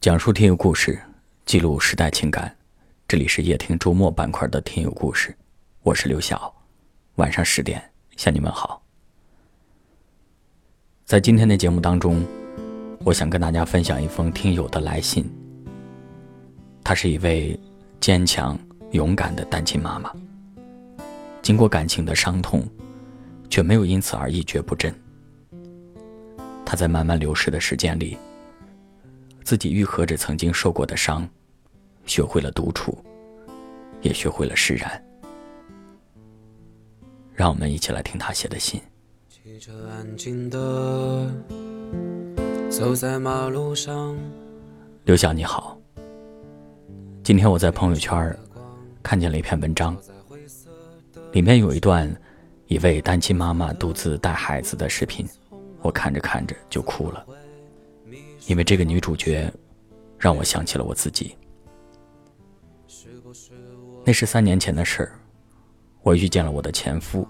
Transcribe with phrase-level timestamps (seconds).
[0.00, 0.96] 讲述听友故事，
[1.44, 2.56] 记录时代情感。
[3.08, 5.36] 这里是夜听周末板块的听友故事，
[5.82, 6.54] 我是刘晓。
[7.16, 7.82] 晚上十点
[8.16, 8.80] 向你们好。
[11.04, 12.24] 在今天的节目当中，
[13.00, 15.28] 我想跟大家分享一封听友的来信。
[16.84, 17.58] 她是一位
[17.98, 18.56] 坚强
[18.92, 20.14] 勇敢的单亲妈妈，
[21.42, 22.64] 经过感情的伤痛，
[23.50, 24.94] 却没有因此而一蹶不振。
[26.64, 28.16] 她在慢慢流逝的时间里，
[29.48, 31.26] 自己愈合着曾经受过的伤，
[32.04, 33.02] 学会了独处，
[34.02, 35.02] 也学会了释然。
[37.32, 38.78] 让我们一起来听他写的信。
[39.26, 41.32] 骑着安静的
[42.68, 44.14] 走在马路上。
[45.04, 45.80] 刘晓你好，
[47.24, 48.38] 今天我在朋友圈
[49.02, 49.96] 看见了一篇文章，
[51.32, 52.14] 里面有一段
[52.66, 55.26] 一位单亲妈妈独自带孩子的视频，
[55.80, 57.26] 我看着看着就哭了，
[58.46, 59.52] 因为这个女主角
[60.18, 61.36] 让我想起了我自己。
[64.04, 65.12] 那是三年前的事儿，
[66.02, 67.26] 我遇见了我的前夫，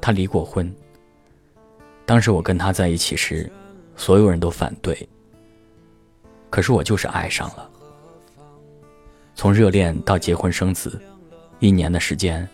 [0.00, 0.74] 他离过婚。
[2.06, 3.50] 当时我跟他在一起时，
[3.94, 5.08] 所有人都反对。
[6.50, 7.70] 可是我就是爱上了。
[9.34, 11.00] 从热恋到结婚生子，
[11.58, 12.48] 一年的时间，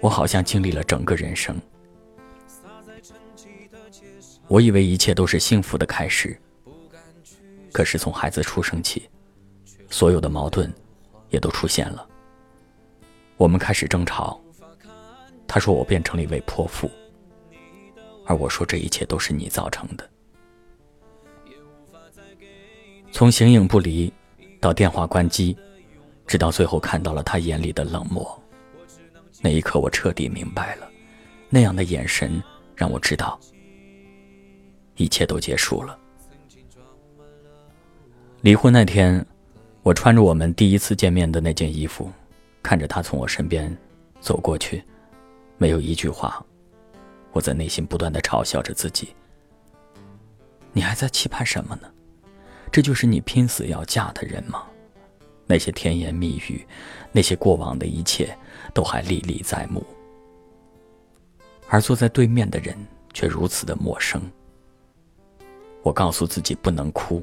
[0.00, 1.56] 我好像经历了整个人生。
[4.48, 6.38] 我以为一切都是幸福的开始，
[7.72, 9.08] 可是从孩子出生起，
[9.88, 10.72] 所有的矛盾
[11.30, 12.06] 也都出现了。
[13.36, 14.40] 我们开始争吵，
[15.46, 16.90] 他说我变成了一位泼妇。
[18.26, 20.10] 而我说这一切都是你造成的。
[23.12, 24.12] 从形影不离，
[24.60, 25.56] 到电话关机，
[26.26, 28.42] 直到最后看到了他眼里的冷漠，
[29.42, 30.88] 那一刻我彻底明白了，
[31.50, 32.42] 那样的眼神
[32.74, 33.38] 让我知道，
[34.96, 35.98] 一切都结束了。
[38.42, 39.24] 离婚那天，
[39.82, 42.10] 我穿着我们第一次见面的那件衣服，
[42.62, 43.74] 看着他从我身边
[44.20, 44.84] 走过去，
[45.56, 46.44] 没有一句话。
[47.32, 49.08] 我在内心不断的嘲笑着自己
[50.72, 51.90] ：“你还在期盼什么呢？
[52.70, 54.64] 这就是你拼死要嫁的人吗？
[55.46, 56.66] 那些甜言蜜语，
[57.12, 58.36] 那些过往的一切，
[58.72, 59.84] 都还历历在目。
[61.68, 62.76] 而坐在对面的人
[63.12, 64.22] 却如此的陌生。
[65.84, 67.22] 我告诉自己不能哭，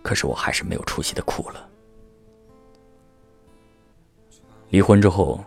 [0.00, 1.68] 可是我还是没有出息的哭了。
[4.70, 5.44] 离婚之后，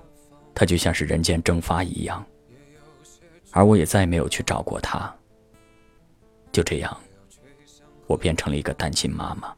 [0.53, 2.23] 他就像是人间蒸发一样。”
[3.51, 5.12] 而我也再也没有去找过他。
[6.51, 6.95] 就这样，
[8.06, 9.56] 我变成了一个单亲妈妈。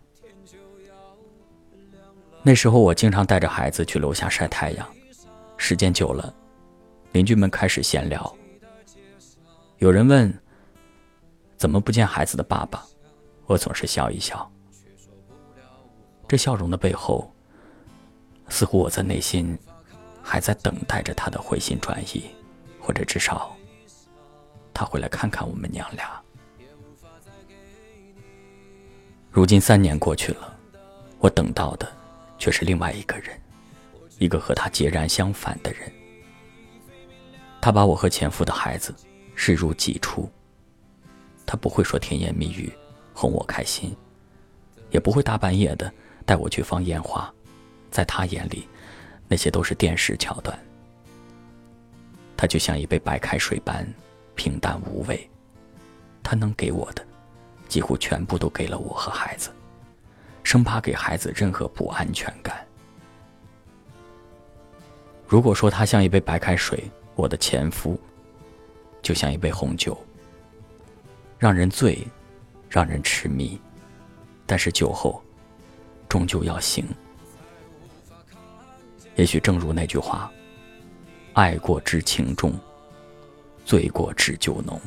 [2.41, 4.87] 那时候，我经常带着孩子去楼下晒太阳，
[5.57, 6.33] 时间久了，
[7.11, 8.33] 邻居们开始闲聊。
[9.79, 10.33] 有人问
[11.61, 12.83] ：“怎么不见孩子的爸爸？”
[13.45, 14.51] 我总是笑一笑。
[16.27, 17.31] 这笑容的背后，
[18.49, 19.55] 似乎我在内心
[20.23, 22.23] 还在等待着他的回心转意，
[22.79, 23.55] 或者至少。
[24.73, 26.19] 他会来看看我们娘俩。
[29.29, 30.57] 如今三年过去了，
[31.19, 31.87] 我等到的
[32.39, 33.39] 却是另外一个人，
[34.17, 35.91] 一个和他截然相反的人。
[37.61, 38.95] 他把我和前夫的孩子
[39.35, 40.27] 视如己出。
[41.51, 42.71] 他不会说甜言蜜语
[43.13, 43.93] 哄我开心，
[44.89, 45.91] 也不会大半夜的
[46.25, 47.29] 带我去放烟花。
[47.89, 48.69] 在他眼里，
[49.27, 50.57] 那些都是电视桥段。
[52.37, 53.85] 他就像一杯白开水般。
[54.33, 55.29] 平淡无味，
[56.23, 57.05] 他能给我的，
[57.67, 59.51] 几乎全部都给了我和孩子，
[60.43, 62.65] 生怕给孩子任何不安全感。
[65.27, 67.99] 如果说他像一杯白开水，我的前夫
[69.01, 70.01] 就像一杯红酒，
[71.41, 71.97] 让人醉，
[72.69, 73.59] 让人痴迷，
[74.45, 75.19] 但是酒后
[76.07, 76.85] 终究要醒。
[79.15, 80.31] 也许正如那句话
[81.33, 82.53] ：“爱过知情重。”
[83.65, 84.79] 醉过知酒浓。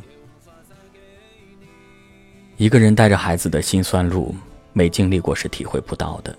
[2.56, 4.32] 一个人带着孩子的辛酸路，
[4.72, 6.38] 没经历过是体会不到的。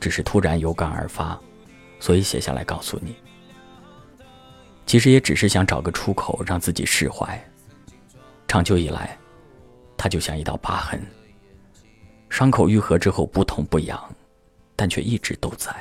[0.00, 1.38] 只是突然有感而发，
[1.98, 3.14] 所以写下来告诉你。
[4.86, 7.38] 其实也只是想找个出口，让自己释怀。
[8.50, 9.16] 长久以来，
[9.96, 11.00] 它就像一道疤痕，
[12.28, 14.12] 伤口愈合之后不痛不痒，
[14.74, 15.72] 但却一直都在，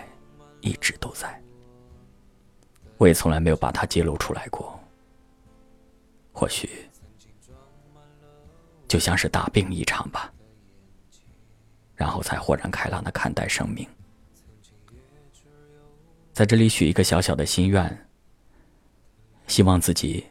[0.62, 1.42] 一直都在。
[3.00, 4.80] 我也从来没有把它揭露出来过。
[6.32, 6.70] 或许
[8.88, 10.32] 就像是大病一场吧，
[11.96, 13.84] 然后才豁然开朗的看待生命。
[16.34, 18.08] 在这里许一个小小的心愿，
[19.48, 20.24] 希望自己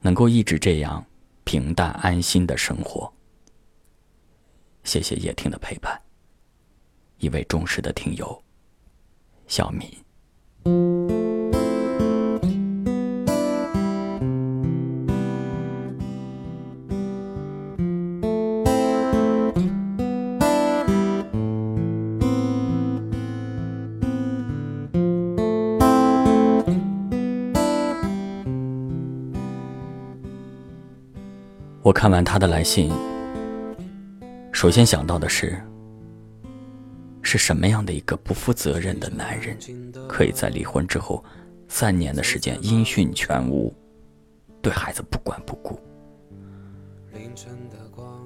[0.00, 1.02] 能够一直这样
[1.48, 3.10] 平淡安心的生活。
[4.84, 5.98] 谢谢叶听的陪伴。
[7.20, 8.44] 一位忠实的听友，
[9.46, 9.90] 小敏。
[31.88, 32.92] 我看完他的来信，
[34.52, 35.58] 首先想到的是，
[37.22, 39.56] 是什么样的一个不负责任的男人，
[40.06, 41.24] 可以在离婚之后
[41.66, 43.74] 三年的时间音讯全无，
[44.60, 45.80] 对孩子不管不顾。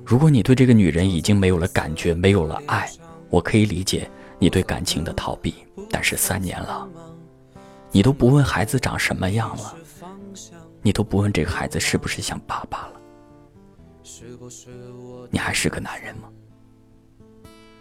[0.04, 2.90] 如果你对这个女人已经没有了感觉，没有了爱，
[3.30, 4.10] 我可以理解
[4.40, 5.54] 你对感情的逃避。
[5.88, 6.88] 但是三年了，
[7.92, 9.76] 你都不问孩子长什么样了，
[10.82, 13.01] 你都不问这个孩子是不是像爸爸了。
[15.30, 16.28] 你还是个男人吗？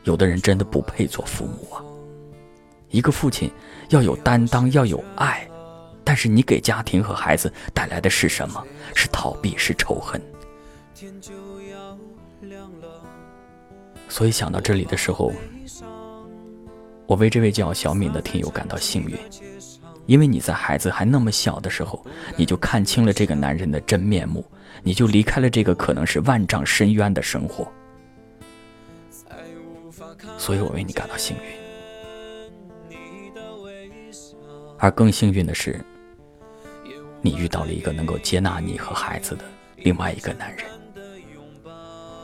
[0.04, 1.84] 有的人真的不配做父母啊！
[2.90, 3.52] 一个父亲
[3.90, 5.48] 要有担当，要有爱，
[6.04, 8.66] 但是你给家庭和孩子带来的是什么？
[8.96, 10.22] 是逃避，是仇恨。
[14.10, 15.32] 所以想到这里的时候，
[17.08, 19.18] 我为这位叫小敏的听友感到幸运，
[20.12, 22.06] 因为你在孩子还那么小的时候，
[22.36, 24.46] 你就看清了这个男人的真面目。
[24.84, 27.72] 你就离开了这个可能是万丈深渊的生活，
[30.38, 31.44] 所以我为你感到幸运。
[34.80, 35.80] 而更幸运的是，
[37.22, 39.46] 你遇到了一个能够接纳你和孩子的
[39.78, 40.66] 另外一个男人。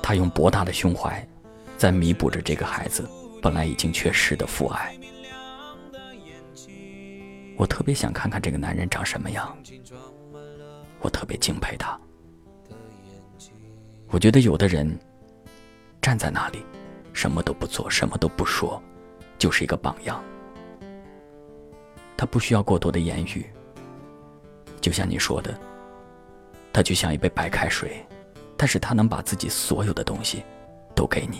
[0.03, 1.25] 他用博大的胸怀，
[1.77, 3.07] 在弥补着这个孩子
[3.41, 4.93] 本来已经缺失的父爱。
[7.57, 9.57] 我特别想看看这个男人长什么样，
[11.01, 11.99] 我特别敬佩他。
[14.09, 14.97] 我觉得有的人
[16.01, 16.63] 站在那里，
[17.13, 18.81] 什么都不做，什么都不说，
[19.39, 20.23] 就是一个榜样。
[22.15, 23.45] 他不需要过多的言语，
[24.79, 25.59] 就像你说的，
[26.71, 28.05] 他就像一杯白开水，
[28.55, 30.43] 但是他能把自己所有的东西
[30.95, 31.39] 都给你。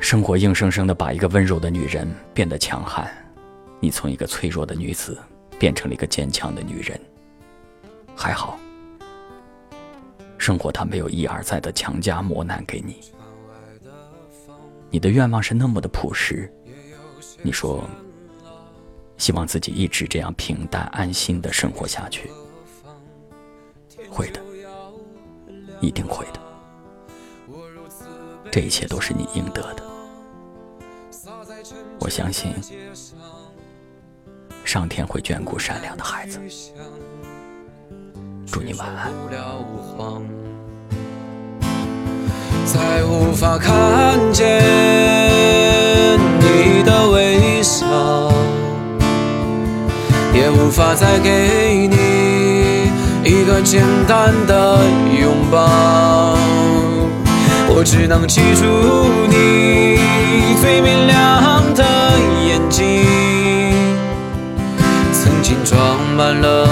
[0.00, 3.10] 生活硬生生的把一个温柔的女人变得强悍，
[3.84, 5.18] 你从一个脆弱的女子
[5.58, 6.98] 变成了一个坚强的女人，
[8.16, 8.58] 还好。
[10.38, 12.98] 生活它没有一而再的强加磨难给你，
[14.88, 16.50] 你的愿望是那么的朴实。
[17.42, 17.84] 你说，
[19.18, 22.30] 希望自己一直这样平淡安心的生活下去，
[24.08, 24.40] 会的，
[25.82, 26.40] 一定会的。
[28.50, 29.84] 这一切都是你应得的。
[32.00, 32.52] 我相信，
[34.74, 36.40] 上天会眷顾善良的孩子。
[38.44, 39.12] 祝你晚安。
[42.64, 44.58] 再无法看见
[46.40, 47.86] 你的微笑，
[50.34, 52.90] 也无法再给你
[53.22, 54.80] 一个简单的
[55.20, 56.36] 拥抱。
[57.68, 58.64] 我只能记住
[59.30, 59.96] 你
[60.60, 61.53] 最明亮
[65.54, 66.63] 经装满了。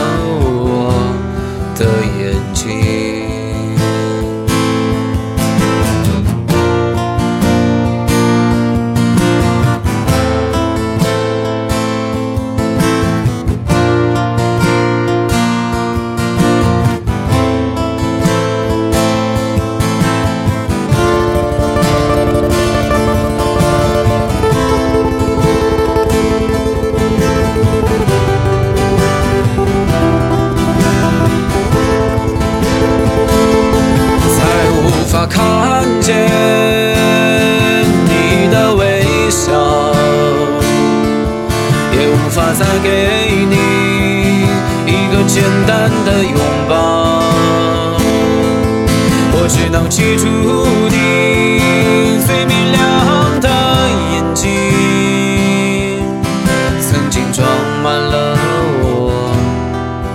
[45.32, 46.36] 简单的拥
[46.68, 47.22] 抱，
[49.32, 50.26] 我只能记住
[50.90, 53.48] 你最明亮的
[54.12, 54.44] 眼睛，
[56.82, 57.48] 曾经装
[57.82, 58.36] 满了
[58.82, 59.32] 我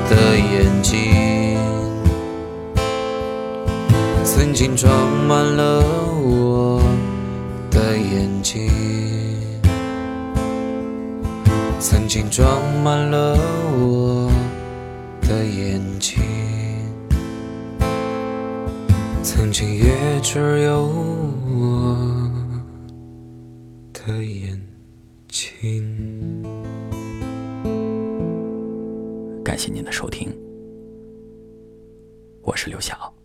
[0.08, 1.58] 的眼睛，
[4.24, 4.88] 曾经装
[5.28, 5.82] 满了
[6.22, 6.80] 我
[7.72, 8.70] 的眼睛，
[11.80, 12.48] 曾经装
[12.84, 13.36] 满了
[13.80, 13.97] 我。
[15.28, 16.24] 的眼睛
[19.22, 22.32] 曾经也只有我
[23.92, 24.58] 的眼
[25.28, 25.84] 睛。
[29.44, 30.34] 感谢您的收听
[32.42, 33.17] 我是刘晓。